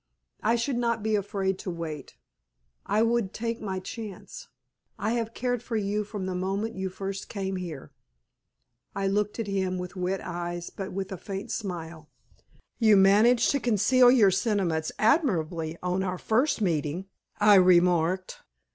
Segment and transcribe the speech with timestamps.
[0.41, 2.15] I should not be afraid to wait.
[2.87, 4.47] I would take my chance.
[4.97, 7.91] I have cared for you from the moment you first came here."
[8.95, 12.09] I looked up at him with wet eyes, but with a faint smile.
[12.79, 17.05] "You managed to conceal your sentiments admirably on our first meeting,"
[17.37, 18.39] I remarked.